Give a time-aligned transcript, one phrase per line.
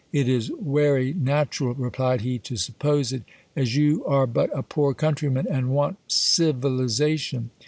[0.11, 3.21] It is wery nat chural, replied he, to suppose it,
[3.55, 7.51] as you are but a poor countryman and want civilization.